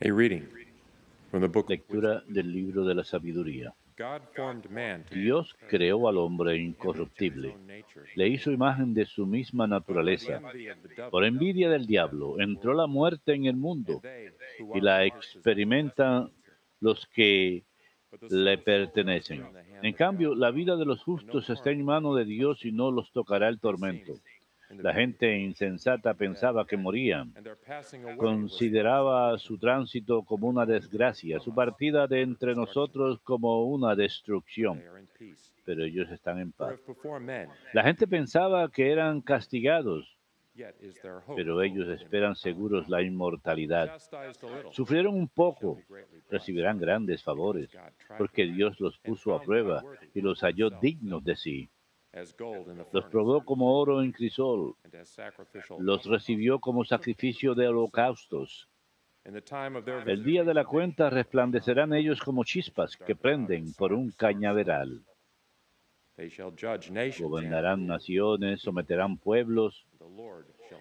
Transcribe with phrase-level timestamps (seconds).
[0.00, 0.46] A reading
[1.28, 3.74] from the book of Lectura del libro de la sabiduría.
[5.10, 7.56] Dios creó al hombre incorruptible,
[8.14, 10.40] le hizo imagen de su misma naturaleza.
[11.10, 14.00] Por envidia del diablo entró la muerte en el mundo
[14.72, 16.30] y la experimentan
[16.78, 17.64] los que
[18.30, 19.46] le pertenecen.
[19.82, 23.10] En cambio, la vida de los justos está en mano de Dios y no los
[23.10, 24.12] tocará el tormento.
[24.76, 27.32] La gente insensata pensaba que morían.
[28.16, 34.82] Consideraba su tránsito como una desgracia, su partida de entre nosotros como una destrucción.
[35.64, 36.78] Pero ellos están en paz.
[37.72, 40.18] La gente pensaba que eran castigados,
[41.36, 43.98] pero ellos esperan seguros la inmortalidad.
[44.72, 45.78] Sufrieron un poco,
[46.30, 47.70] recibirán grandes favores,
[48.18, 49.82] porque Dios los puso a prueba
[50.14, 51.70] y los halló dignos de sí.
[52.92, 54.74] Los probó como oro en crisol,
[55.78, 58.68] los recibió como sacrificio de holocaustos.
[59.24, 65.02] El día de la cuenta resplandecerán ellos como chispas que prenden por un cañaveral.
[67.20, 69.86] Gobernarán naciones, someterán pueblos,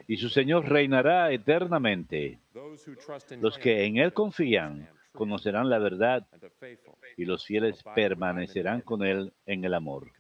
[0.08, 2.40] y su Señor reinará eternamente.
[3.40, 6.26] Los que en Él confían conocerán la verdad
[7.18, 10.12] y los fieles permanecerán con Él en el amor,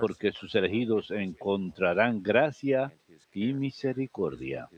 [0.00, 2.92] porque sus elegidos encontrarán gracia
[3.32, 4.68] y misericordia.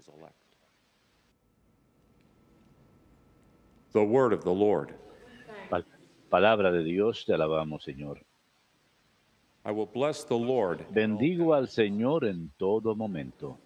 [3.92, 4.94] The word of the Lord.
[5.68, 5.84] Pal-
[6.28, 8.20] palabra de Dios, te alabamos, Señor.
[9.64, 10.86] I will bless the Lord.
[10.91, 13.58] Bendigo al Señor en todo momento.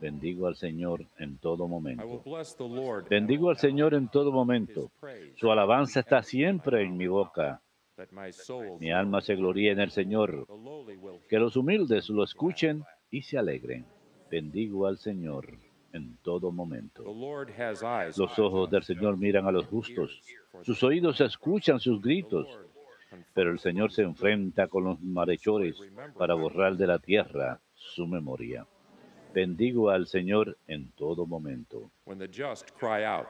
[0.00, 2.22] Bendigo al Señor en todo momento.
[3.08, 4.90] Bendigo al Señor en todo momento.
[5.36, 7.60] Su alabanza está siempre en mi boca.
[8.78, 10.46] Mi alma se gloría en el Señor.
[11.28, 13.86] Que los humildes lo escuchen y se alegren.
[14.30, 15.58] Bendigo al Señor
[15.92, 17.04] en todo momento.
[18.16, 20.20] Los ojos del Señor miran a los justos.
[20.62, 22.46] Sus oídos escuchan sus gritos.
[23.32, 25.80] Pero el Señor se enfrenta con los malhechores
[26.18, 28.66] para borrar de la tierra su memoria.
[29.36, 31.90] Bendigo al Señor en todo momento.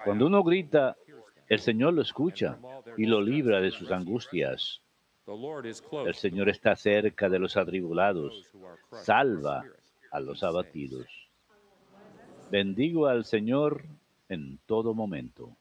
[0.05, 0.97] Cuando uno grita,
[1.49, 2.59] el Señor lo escucha
[2.97, 4.81] y lo libra de sus angustias.
[5.27, 6.15] El.
[6.15, 8.53] Señor está cerca de los atribulados,
[9.03, 9.65] salva
[10.13, 11.09] a los abatidos.
[12.53, 13.83] Bendigo al Señor
[14.29, 15.57] en todo momento.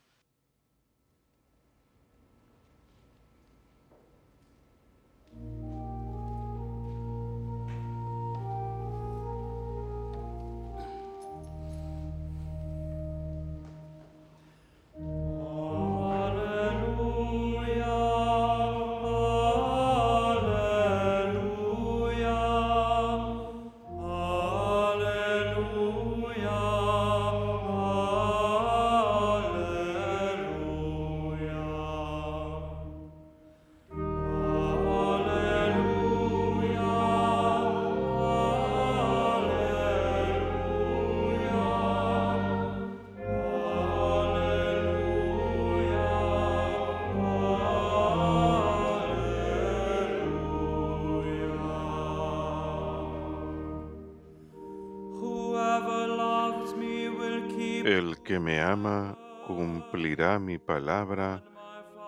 [60.06, 61.44] Cumplirá mi palabra,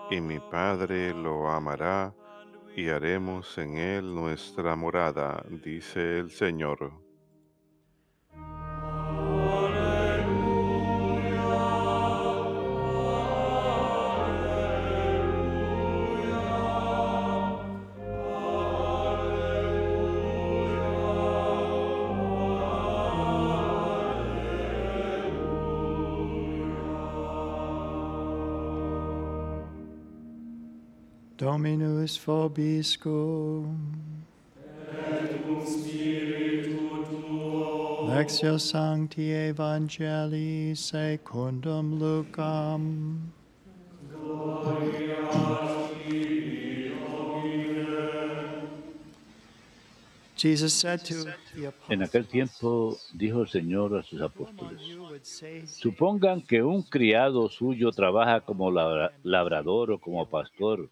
[0.08, 2.14] y mi Padre lo amará,
[2.76, 7.07] y haremos en él nuestra morada, dice el Señor.
[31.58, 33.74] Dominus vobiscum.
[38.06, 43.32] Lectio Sancti Evangelii secundum Lucam.
[50.36, 54.80] Jesus said to the En aquel tiempo dijo el Señor a sus "Whom apóstoles,
[55.66, 60.88] supongan que un criado suyo trabaja como labra- labrador o como pastor.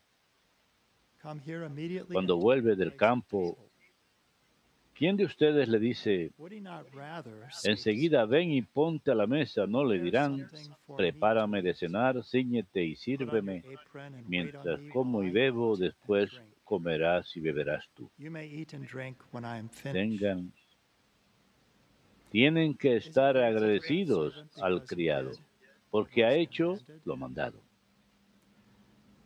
[2.12, 3.66] Cuando and vuelve del campo, table."
[4.96, 6.32] ¿quién de ustedes le dice,
[7.64, 9.66] enseguida ven y ponte a la mesa?
[9.66, 10.48] No le dirán,
[10.96, 13.62] prepárame de cenar, ciñete y sírveme.
[14.26, 16.30] Mientras como y bebo, después
[16.64, 18.10] comerás y beberás tú.
[19.82, 20.52] Tengan,
[22.30, 25.32] tienen que estar agradecidos al criado,
[25.90, 27.60] porque ha hecho lo mandado.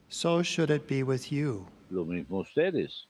[0.08, 1.66] So should it be with you.
[1.90, 3.08] Lo mismo ustedes.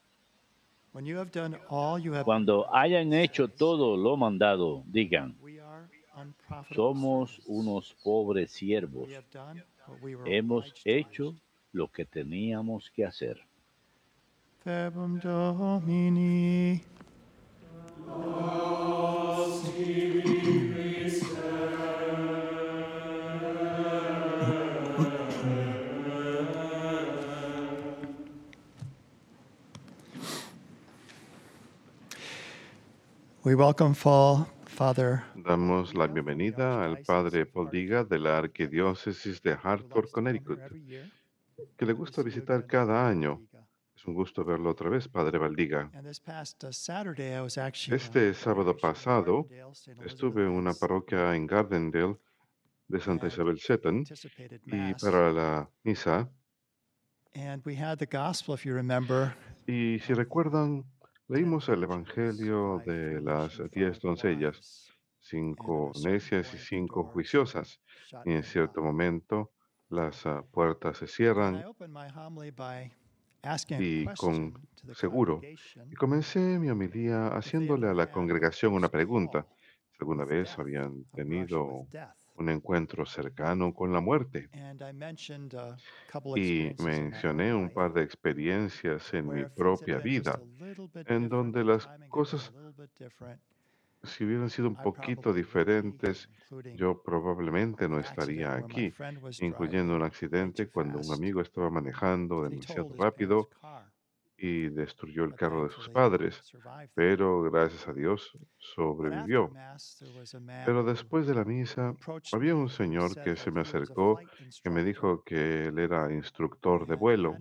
[2.25, 5.37] Cuando hayan hecho todo lo mandado, digan,
[6.75, 9.09] somos unos pobres siervos.
[10.25, 11.37] Hemos hecho
[11.73, 13.41] lo que teníamos que hacer.
[15.23, 16.83] Domini.
[33.43, 39.57] We welcome Fall Father Damos la bienvenida al Padre Paul Diga de la Arquidiócesis de
[39.63, 40.61] Hartford, Connecticut,
[41.77, 43.41] que le gusta visitar cada año.
[43.97, 45.91] Es un gusto verlo otra vez, Padre Valdiga.
[45.95, 46.09] Uh,
[47.95, 49.49] Este sábado parish in pasado
[50.05, 52.19] estuve en una parroquia en Gardendale
[52.89, 54.05] de Santa Isabel Seton
[54.67, 56.29] y para la misa.
[57.35, 59.35] And we had the gospel, if you remember,
[59.67, 60.85] Y si recuerdan,
[61.31, 67.81] leímos el Evangelio de las diez doncellas, cinco necias y cinco juiciosas.
[68.25, 69.53] Y en cierto momento
[69.89, 71.65] las ah, puertas se cierran
[73.79, 74.55] y con
[74.95, 75.41] seguro.
[75.89, 79.47] Y comencé mi homilía haciéndole a la congregación una pregunta.
[79.93, 81.87] Si alguna vez habían tenido.
[82.41, 84.51] Un encuentro cercano con la muerte.
[86.35, 90.43] Y mencioné un par de experiencias en mi propia vida,
[91.07, 92.55] en donde las cosas,
[94.03, 96.31] si hubieran sido un poquito diferentes,
[96.73, 98.95] yo probablemente no estaría aquí,
[99.39, 103.51] incluyendo un accidente cuando un amigo estaba manejando demasiado rápido
[104.41, 106.43] y destruyó el carro de sus padres,
[106.95, 109.51] pero gracias a Dios sobrevivió.
[110.65, 111.95] Pero después de la misa,
[112.33, 114.19] había un señor que se me acercó
[114.63, 117.37] que me dijo que él era instructor de vuelo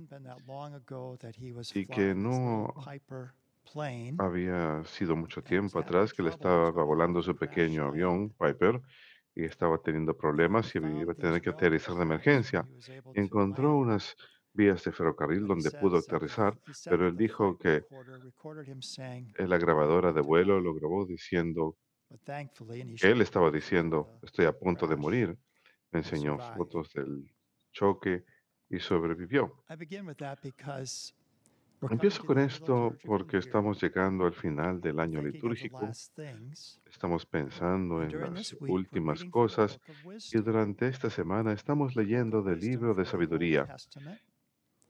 [1.73, 2.73] y que no
[4.17, 8.81] había sido mucho tiempo atrás que le estaba volando su pequeño avión Piper
[9.35, 12.67] y estaba teniendo problemas y iba a tener que aterrizar de emergencia.
[13.13, 14.17] Y encontró unas
[14.59, 16.53] vías de ferrocarril But he donde pudo aterrizar,
[16.91, 17.73] pero él dijo que
[19.51, 21.77] la "I'm grabadora de vuelo die." lo grabó diciendo
[22.99, 25.37] que él estaba diciendo, estoy a punto de morir.
[25.91, 27.11] Me enseñó fotos del
[27.71, 28.23] choque
[28.69, 29.43] y sobrevivió.
[29.69, 31.13] I begin with that because
[31.81, 32.73] we're coming Empiezo con esto
[33.05, 35.89] porque estamos llegando al final del año litúrgico,
[36.85, 39.79] estamos pensando and en las últimas cosas
[40.33, 43.61] y durante esta semana estamos leyendo del libro de sabiduría.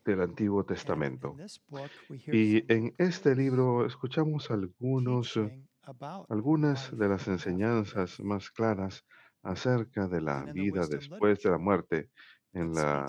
[0.10, 1.32] Del Antiguo Testamento.
[1.32, 5.64] in this book, we hear Y en este libro escuchamos algunos, eh,
[6.30, 9.06] algunas de las enseñanzas más claras
[9.44, 12.10] acerca de la vida después de la muerte
[12.54, 13.06] en la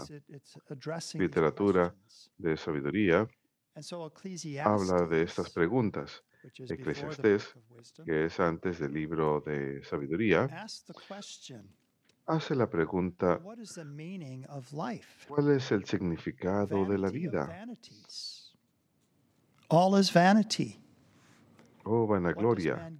[1.14, 1.94] literatura
[2.36, 3.26] de sabiduría.
[4.64, 6.22] Habla de estas preguntas.
[6.42, 7.54] Eclesiastés,
[8.04, 10.48] que es antes del libro de sabiduría,
[12.30, 13.40] hace la pregunta?
[15.28, 17.66] ¿cuál es el significado de la vida?
[19.68, 20.80] All is vanity.
[21.84, 22.92] Oh, vanagloria.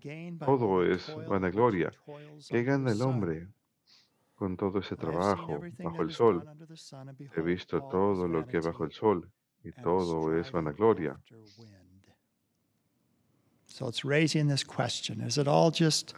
[0.44, 1.92] Todo es vanagloria.
[2.48, 3.48] ¿Qué gana el hombre
[4.34, 6.44] con todo ese trabajo bajo el sol?
[7.36, 9.30] He visto todo lo que hay bajo el sol
[9.62, 11.20] y todo es vanagloria.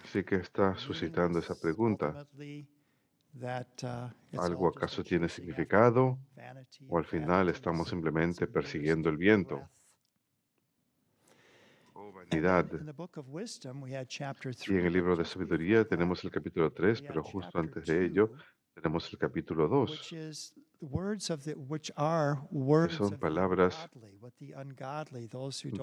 [0.05, 2.27] Así que está suscitando esa pregunta.
[3.41, 6.19] ¿Algo all just a acaso tiene significado?
[6.89, 9.69] ¿O al final estamos simplemente persiguiendo el viento?
[11.95, 12.67] Oh, vanidad.
[14.67, 17.87] Y en el libro de sabiduría tenemos el capítulo 3, we had pero justo antes
[17.87, 18.33] de ello
[18.75, 22.37] tenemos el capítulo 2, which is the words of the which are
[22.89, 23.89] que son palabras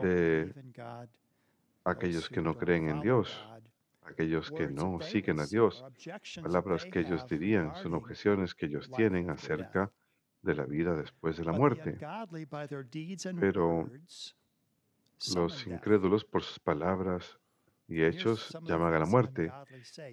[0.02, 0.54] de
[1.86, 3.30] aquellos que no creen en Dios,
[4.10, 5.84] aquellos que no siguen a Dios,
[6.42, 9.92] palabras que ellos dirían, son objeciones que ellos tienen acerca
[10.42, 11.98] de la vida después de la muerte.
[13.40, 13.90] Pero
[15.36, 17.40] los incrédulos por sus palabras
[17.88, 19.52] y hechos llaman a la muerte.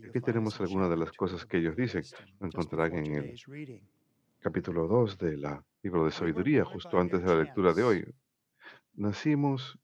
[0.09, 2.03] Aquí tenemos algunas de las cosas que ellos dicen.
[2.41, 3.81] Lo encontrarán en el
[4.41, 5.45] capítulo 2 del
[5.83, 8.15] libro de sabiduría, justo antes de la lectura de hoy.
[8.95, 9.79] Nacimos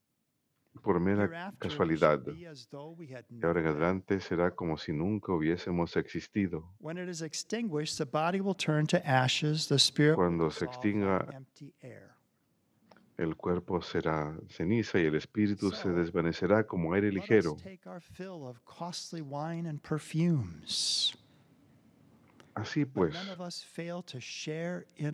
[0.81, 6.73] por mera casualidad y ahora en adelante será como si nunca hubiésemos existido.
[10.15, 11.27] Cuando se extinga.
[13.15, 17.55] El cuerpo será ceniza y el espíritu se desvanecerá como aire ligero.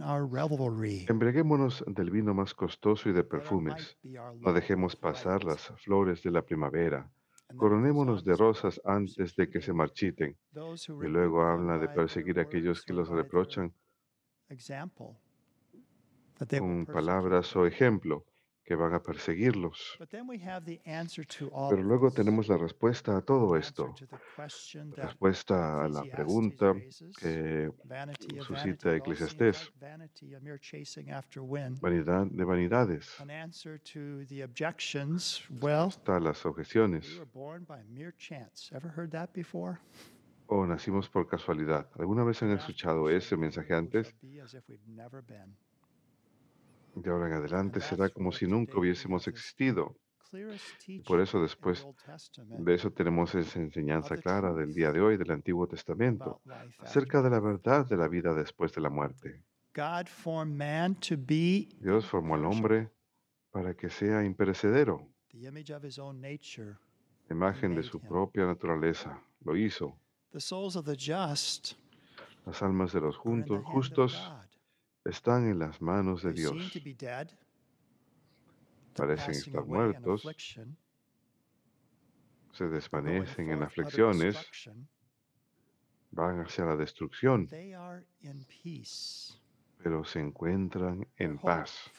[0.01, 1.05] Our revelry.
[1.07, 3.97] embriaguémonos del vino más costoso y de perfumes.
[4.39, 7.09] No dejemos pasar las flores de la primavera.
[7.55, 10.37] Coronémonos on de rosas antes de que se marchiten.
[10.53, 13.73] Y luego habla de perseguir a aquellos que los reprochan
[16.57, 18.25] con palabras o ejemplo
[18.69, 19.95] que van a perseguirlos.
[19.97, 23.55] But then we have the answer to all Pero luego tenemos la respuesta a todo
[23.55, 23.95] esto.
[24.95, 26.75] La respuesta a la pregunta
[27.19, 27.71] que
[28.45, 29.71] suscita Eclesiastés.
[31.81, 33.17] vanidad de vanidades.
[35.87, 37.19] Hasta las objeciones.
[40.45, 41.89] O nacimos por casualidad.
[41.97, 44.13] ¿Alguna vez han escuchado ese mensaje antes?
[46.95, 49.95] De ahora en adelante será como si nunca hubiésemos existido.
[51.05, 51.85] por eso después
[52.59, 56.41] de eso tenemos esa enseñanza clara del día de hoy del Antiguo Testamento
[56.79, 59.43] acerca de la verdad de la vida después de la muerte.
[61.79, 62.91] Dios formó al hombre
[63.51, 65.07] para que sea imperecedero,
[66.13, 66.75] nature.
[67.29, 69.21] imagen de su propia naturaleza.
[69.45, 69.97] Lo hizo.
[70.31, 71.73] The souls of the just
[72.45, 74.31] Las almas de los juntos, justos.
[75.05, 76.55] Están en las manos de Dios.
[78.95, 80.27] Parecen estar muertos,
[82.51, 84.35] se desvanecen en aflicciones,
[86.11, 89.33] van hacia la destrucción, They are in peace.
[89.81, 91.89] pero se encuentran en paz.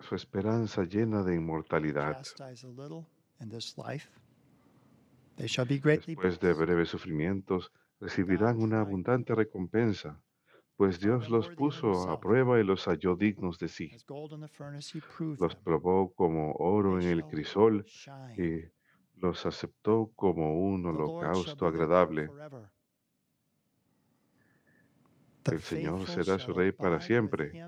[0.00, 2.22] Su esperanza llena de inmortalidad.
[5.36, 10.20] Después de breves sufrimientos, recibirán una abundante recompensa,
[10.80, 13.92] pues Dios los puso a prueba y los halló dignos de sí.
[15.38, 17.84] Los probó como oro en el crisol
[18.38, 18.62] y
[19.20, 22.30] los aceptó como un holocausto agradable.
[25.44, 27.62] El Señor será su rey para siempre.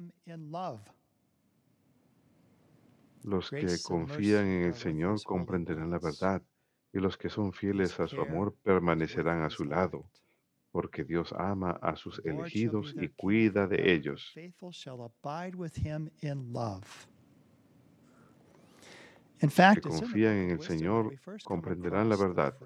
[3.24, 6.42] Los que confían en el Señor comprenderán la verdad,
[6.94, 10.06] y los que son fieles a su amor permanecerán a su lado.
[10.72, 14.32] Porque Dios ama a sus elegidos y cuida de ellos.
[19.74, 21.14] que confían en el Señor
[21.44, 22.56] comprenderán la verdad.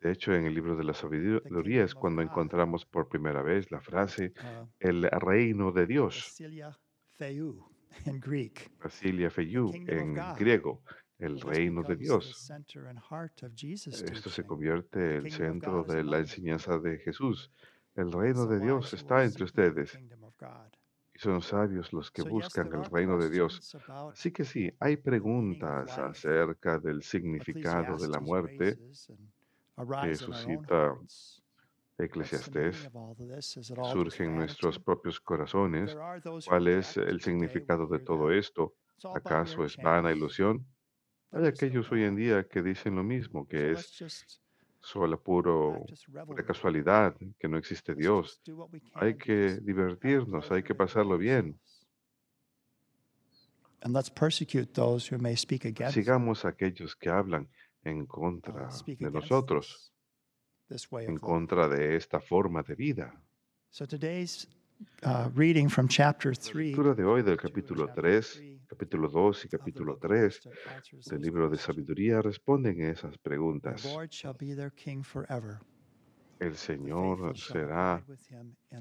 [0.00, 3.80] De hecho, en el libro de la sabiduría es cuando encontramos por primera vez la
[3.80, 6.36] frase uh, el reino de Dios,
[8.82, 10.82] Basilia Feyú en griego,
[11.18, 12.50] el reino de Dios.
[13.86, 17.50] Esto se convierte el kingdom of centro de la enseñanza de Jesús.
[17.94, 19.98] El reino de Dios está entre ustedes
[21.14, 23.76] y son sabios los que buscan el reino de Dios.
[24.12, 28.78] Así que sí, hay preguntas acerca del significado de la muerte.
[29.76, 30.94] own suscita
[31.98, 32.88] Eclesiastés
[34.20, 35.96] en nuestros propios corazones.
[36.46, 38.74] ¿Cuál es el significado de todo esto?
[39.12, 40.64] ¿Acaso es vana ilusión?
[41.30, 44.34] Hay aquellos hoy en día que dicen lo mismo, So que es
[44.80, 45.84] solo puro,
[46.26, 48.40] pura casualidad, que no existe Dios.
[48.94, 51.58] Hay que divertirnos, hay que pasarlo bien.
[53.28, 53.48] ourselves.
[53.82, 57.48] And let's persecute those who may speak against Sigamos a aquellos que hablan
[57.84, 59.92] en uh, contra de nosotros,
[60.68, 63.12] this, this way en contra de esta forma de vida.
[63.70, 64.48] So today's
[65.04, 69.08] uh, reading from chapter La 3 lectura de hoy del capítulo chapter 3, three capítulo
[69.08, 73.18] 2 y capítulo book of 3 wisdom answers del libro de sabiduría responden esas The
[73.18, 73.84] preguntas.
[73.84, 75.58] Lord shall be their king forever.
[76.40, 78.04] El Señor será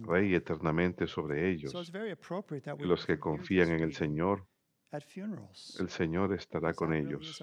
[0.07, 1.91] rey eternamente sobre So ellos.
[2.79, 4.45] los que confían en el Señor,
[5.79, 7.41] el Señor estará con ellos.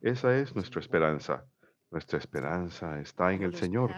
[0.00, 1.44] Esa es nuestra esperanza.
[1.90, 3.90] Nuestra esperanza está en el Señor.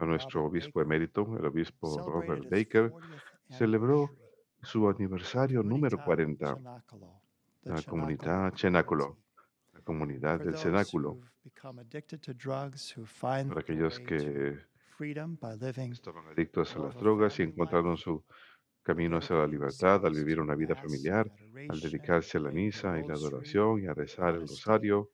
[0.00, 4.10] a nuestro obispo emérito, el obispo Robert Baker, 40th celebró
[4.62, 7.20] su aniversario número Comunità 40, Cenacolo,
[7.62, 9.16] the la comunidad community.
[9.74, 11.20] la comunidad del cenáculo,
[13.48, 14.58] para aquellos que
[15.92, 18.24] estaban adictos a las drogas y encontraron su
[18.86, 21.28] camino hacia la libertad al vivir una vida familiar,
[21.68, 25.10] al dedicarse a la misa y la adoración y a rezar el rosario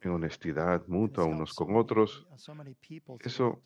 [0.00, 2.26] en honestidad mutua unos con otros.
[3.20, 3.60] Eso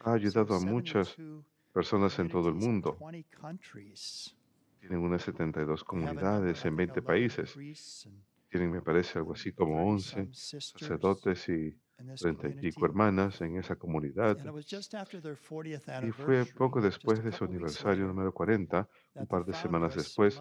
[0.00, 2.96] ha ayudado a muchas 72 personas en todo el mundo.
[2.98, 4.34] 20 countries.
[4.80, 8.08] Tienen unas 72 They have a number, comunidades en think, 20 11 países.
[8.48, 12.50] Tienen, me parece, algo así como 11 30-some sisters sacerdotes y in this treinta y
[12.50, 12.68] community.
[12.68, 14.38] pico hermanas en esa comunidad.
[14.38, 18.32] And it was just after their 40th Y fue poco después de su aniversario número
[18.32, 20.40] 40, un par de semanas después,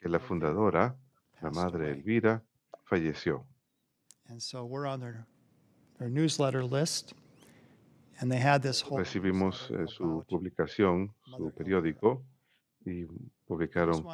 [0.00, 0.96] que la fundadora,
[1.40, 1.90] la madre.
[1.90, 2.42] Elvira,
[2.84, 3.46] falleció.
[4.28, 5.26] And so we're on their,
[5.98, 7.14] their newsletter list.
[8.20, 12.22] And they had this whole Recibimos eh, su publicación, su periódico,
[12.84, 13.06] y
[13.46, 14.04] publicaron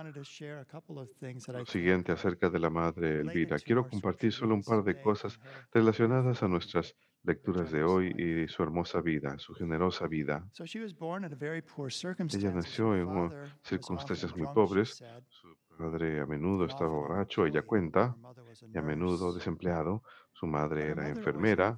[1.49, 3.59] lo siguiente acerca de la madre Elvira.
[3.59, 5.39] Quiero compartir solo un par de cosas
[5.73, 10.47] relacionadas a nuestras lecturas de hoy y su hermosa vida, su generosa vida.
[12.33, 13.31] Ella nació en
[13.63, 15.03] circunstancias muy pobres.
[15.29, 18.17] Su padre a menudo estaba borracho, ella cuenta,
[18.73, 20.03] y a menudo desempleado.
[20.33, 21.77] Su madre era enfermera,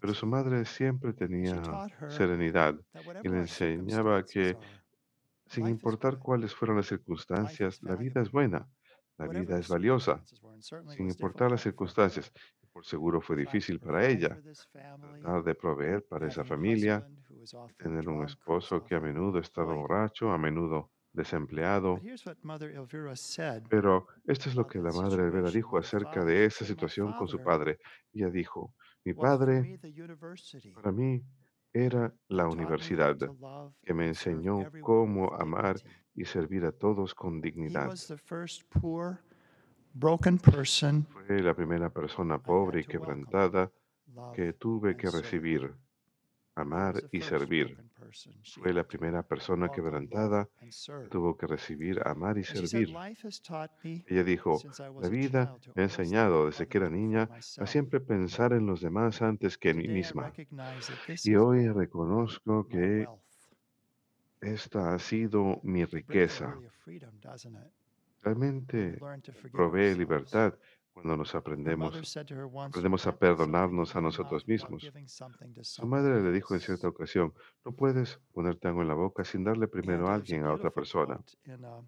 [0.00, 1.62] pero su madre siempre tenía
[2.08, 2.74] serenidad
[3.22, 4.56] y le enseñaba que,
[5.46, 8.68] sin importar cuáles fueran las circunstancias, la vida es buena,
[9.18, 10.22] la vida es valiosa,
[10.88, 12.32] sin importar las circunstancias.
[12.72, 14.38] Por seguro fue difícil para ella
[15.22, 17.06] tratar de proveer para esa familia,
[17.78, 21.94] tener un esposo que a menudo estaba borracho, a menudo desempleado.
[21.94, 25.78] But here's what Mother Elvira said Pero esto es lo que la madre situation dijo
[25.78, 27.78] acerca de esa said, "My situación con su padre.
[28.12, 28.74] Ella dijo,
[29.04, 29.80] mi padre
[30.74, 31.22] para mí
[31.84, 33.16] era la universidad
[33.82, 35.76] que me enseñó cómo amar
[36.14, 37.94] y servir a todos con dignidad.
[41.10, 43.70] Fue la primera persona pobre y quebrantada
[44.34, 45.74] que tuve que recibir,
[46.56, 47.76] amar y servir.
[48.60, 52.94] Fue la primera persona quebrantada que tuvo que recibir, amar y servir.
[54.06, 54.58] Ella dijo,
[55.00, 59.22] la vida me ha enseñado desde que era niña a siempre pensar en los demás
[59.22, 60.32] antes que en mí misma.
[61.24, 63.06] Y hoy reconozco que
[64.40, 66.56] esta ha sido mi riqueza.
[68.22, 68.98] Realmente
[69.52, 70.54] provee libertad
[70.96, 74.90] cuando nos aprendemos, mother said to her once, "You aprendemos a perdonarnos a nosotros mismos.
[75.60, 77.34] Su madre le dijo en else." cierta ocasión,
[77.66, 81.16] no puedes ponerte algo en la boca sin darle primero a alguien, a otra persona.
[81.48, 81.84] uh,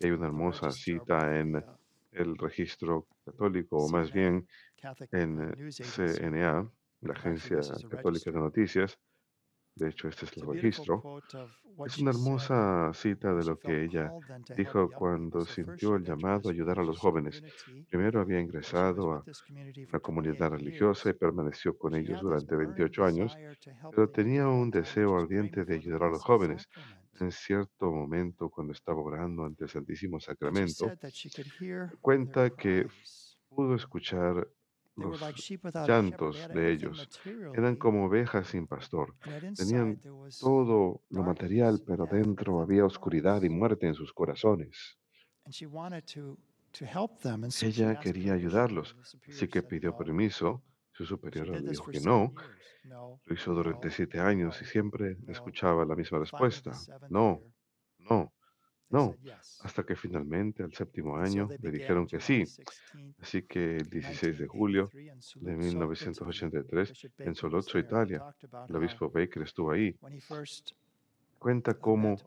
[0.00, 1.64] Y hay una hermosa cita en
[2.10, 4.48] el registro católico, o más bien
[5.12, 5.70] en eh.
[5.70, 6.68] CNA,
[7.02, 8.38] la Agencia Católica de.
[8.40, 8.98] Noticias.
[9.76, 11.20] De hecho, este es el registro.
[11.84, 14.10] Es una hermosa cita de lo que ella
[14.56, 17.42] dijo cuando sintió el llamado a ayudar a los jóvenes.
[17.90, 19.24] Primero había ingresado a
[19.88, 23.36] una comunidad 28 religiosa y permaneció con ellos durante burning 28 años,
[23.90, 26.66] pero tenía un deseo ardiente de ayudar a los jóvenes.
[27.20, 30.90] En cierto momento, cuando estaba orando ante el Santísimo Sacramento,
[32.00, 32.86] cuenta que
[33.50, 34.48] pudo escuchar
[34.96, 35.20] los
[35.86, 37.08] llantos de ellos.
[37.52, 39.14] Eran como ovejas sin pastor.
[39.54, 40.00] Tenían
[40.40, 44.98] todo lo material, pero dentro había oscuridad y muerte en sus corazones.
[47.62, 48.96] Ella quería ayudarlos,
[49.28, 50.62] así que pidió permiso.
[50.92, 52.32] Su superior le dijo que no.
[53.24, 56.72] Lo hizo durante siete años y siempre escuchaba la misma respuesta.
[57.10, 57.42] No,
[57.98, 58.32] no,
[58.90, 59.16] no.
[59.62, 62.42] Hasta que finalmente, al séptimo año, le dijeron que sí.
[62.42, 66.84] 16th, Así que el 16 de julio 1983 in de Saluzzo, Italy.
[66.84, 68.22] 1983, Bishop en Solozzo, Italia,
[68.68, 69.96] el obispo Baker estuvo ahí.
[71.38, 72.18] Cuenta cómo uh,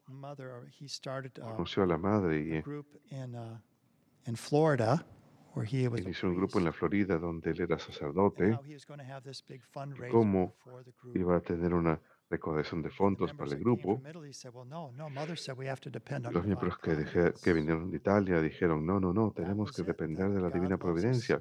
[1.41, 2.85] conoció a la madre y uh,
[5.97, 8.57] inició un grupo en la Florida donde él era sacerdote,
[9.71, 10.55] fundraiser cómo
[11.15, 13.97] iba a tener una recaudación de fondos para el grupo.
[13.97, 15.09] from Italy said, "Well, no, no.
[15.09, 17.97] Mother said we have to depend on Los miembros que, dije- que providence." vinieron de
[17.97, 21.39] Italia dijeron, no, no, no, tenemos que depender de la divina providencia,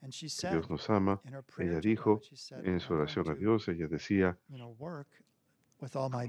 [0.00, 1.20] que said Dios nos ama.
[1.58, 2.20] Ella dijo
[2.62, 4.38] en su "I'm oración a Dios, ella decía,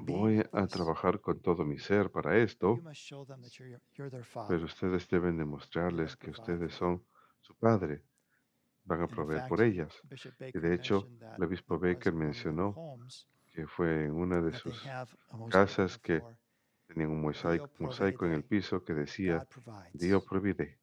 [0.05, 2.79] voy a trabajar con todo mi ser para esto,
[4.47, 7.05] pero ustedes deben demostrarles que ustedes for them." son
[7.41, 8.01] su padre,
[8.85, 9.93] van a proveer por ellas.
[10.53, 12.73] Y de hecho, el obispo Baker mencionó
[13.53, 14.87] que fue en una de sus
[15.49, 16.21] casas que
[16.87, 19.47] tenían un mosaico, mosaico en el piso que decía.
[19.93, 20.77] Dios provee.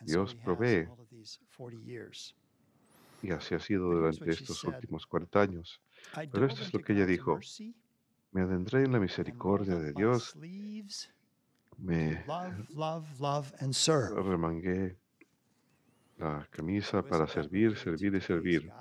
[0.00, 0.86] Dios provee.
[0.88, 2.34] all of these 40 years.
[3.22, 5.80] Y así ha sido durante estos últimos 40 años.
[6.32, 7.38] Pero esto es lo que ella dijo.
[8.32, 10.34] Me adentré en la misericordia de Dios,
[11.78, 12.24] me
[14.22, 14.96] remangué
[16.18, 18.72] la camisa para servir, servir y servir.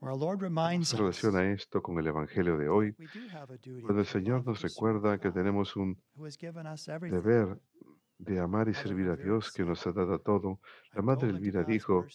[0.00, 2.96] Gospel, where our Lord ¿Cómo reminds se us relaciona esto con el Evangelio de hoy?
[3.32, 5.96] a Cuando el Señor nos recuerda que tenemos un
[7.00, 7.58] deber
[8.18, 10.60] de amar y servir a Dios que nos ha dado todo,
[10.94, 12.06] la Madre Elvira dijo,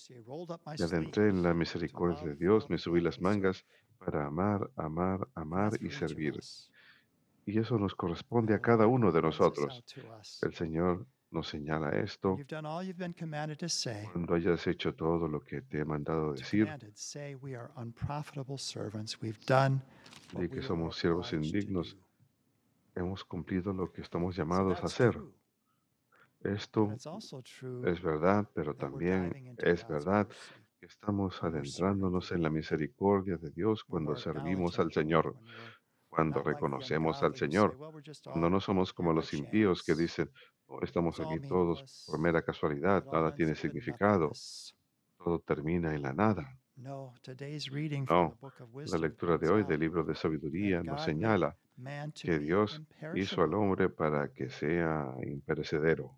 [0.79, 3.65] me adentré en la misericordia de Dios, me subí las mangas
[3.99, 6.39] para amar, amar, amar y servir.
[7.45, 9.83] Y eso nos corresponde a cada uno de nosotros.
[10.41, 12.37] El Señor nos señala esto.
[14.13, 16.67] Cuando hayas hecho todo lo que te he mandado decir,
[20.37, 21.97] di que somos siervos indignos,
[22.95, 25.17] hemos cumplido lo que estamos llamados a hacer.
[26.43, 26.91] Esto
[27.85, 30.27] es verdad, pero también es verdad
[30.79, 35.35] que estamos adentrándonos en la misericordia de Dios cuando servimos al Señor,
[36.09, 37.77] cuando reconocemos al Señor,
[38.23, 40.29] cuando no somos como los impíos que dicen,
[40.60, 42.19] "Oh, estamos aquí todos por meaningless.
[42.19, 44.31] mera casualidad, nada tiene significado,
[45.17, 46.57] todo termina en la nada.
[48.09, 48.37] No,
[48.91, 51.55] la lectura de hoy del libro de sabiduría nos señala
[52.23, 52.81] que Dios
[53.19, 56.17] hizo al hombre para que sea imperecedero,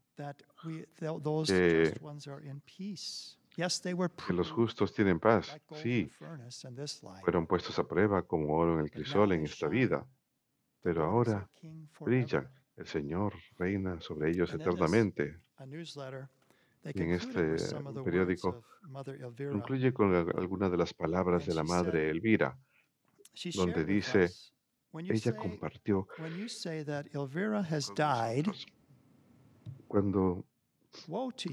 [1.54, 1.90] que-
[4.28, 5.48] que los justos tienen paz,
[5.82, 6.10] sí,
[7.24, 10.08] fueron puestos a prueba como oro en el crisol en esta vida,
[10.82, 11.50] pero ahora
[12.06, 12.50] brillan.
[12.76, 15.40] El Señor reina sobre ellos eternamente.
[16.86, 17.56] Y en este
[18.04, 18.64] periódico.
[19.52, 22.58] Concluye con al- algunas de las palabras de la madre Elvira,
[23.56, 24.54] donde dice, us,
[24.92, 26.08] when you ella say, compartió.
[29.88, 30.46] Cuando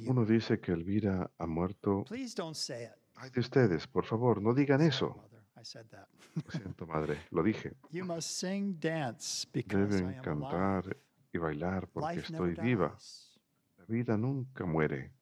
[0.07, 2.91] uno dice que Elvira ha muerto, Please don't say it.
[3.17, 5.23] ay de ustedes, por favor, no digan eso.
[5.55, 7.75] Lo siento, madre, lo dije.
[7.91, 10.97] You must sing, dance, because I Deben cantar.
[11.33, 12.97] Y bailar porque estoy viva.
[13.79, 15.13] La vida nunca muere.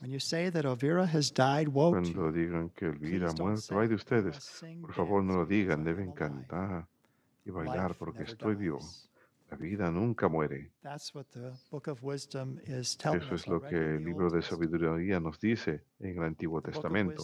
[0.00, 3.60] When you say that Elvira has died, woe to Cuando digan que Elvira ha muerto,
[3.60, 6.88] say ay de ustedes, por favor no lo digan, deben cantar
[7.44, 8.80] y bailar porque estoy vivo.
[9.50, 10.72] La vida nunca muere.
[10.82, 11.24] Eso
[13.34, 17.22] es lo que el libro de sabiduría nos dice en el Antiguo Testamento.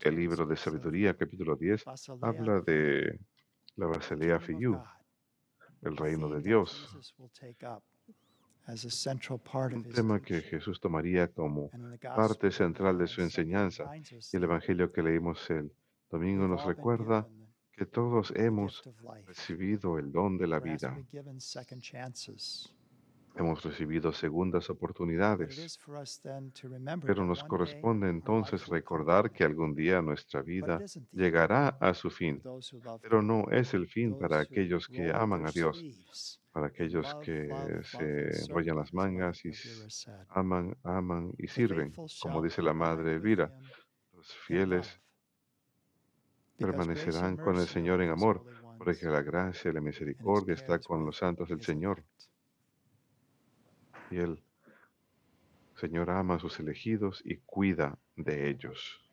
[0.00, 3.18] El 10, libro de sabiduría, capítulo 10, Basilea, habla de
[3.76, 4.80] la Basilea Fiyú,
[5.84, 6.88] el reino de Dios,
[9.74, 10.40] un tema que.
[10.40, 11.70] Jesús tomaría como
[12.00, 13.90] parte central de su enseñanza.
[14.32, 15.70] Y el Evangelio que leímos el
[16.10, 17.26] domingo nos recuerda
[17.72, 18.82] que todos hemos
[19.26, 20.96] recibido el don de la vida,
[23.36, 25.78] hemos recibido segundas oportunidades,
[27.04, 30.80] pero nos corresponde entonces recordar que algún día nuestra vida
[31.12, 32.40] llegará a su fin,
[33.02, 37.48] pero no es el fin para aquellos que aman a Dios, para aquellos que
[37.82, 39.50] se enrollan las mangas y
[40.28, 43.52] aman, aman y sirven, como dice la madre Elvira.
[44.12, 45.00] Los fieles
[46.56, 48.44] permanecerán con el Señor en amor,
[48.78, 52.04] porque la gracia y la misericordia está con los santos del Señor.
[54.16, 54.42] Elect.
[55.74, 59.03] Y el Señor ama a sus elegidos y cuida de ellos.